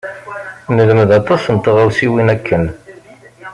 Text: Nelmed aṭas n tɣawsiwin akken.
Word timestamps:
Nelmed 0.75 1.11
aṭas 1.19 1.43
n 1.53 1.57
tɣawsiwin 1.63 2.33
akken. 2.35 2.63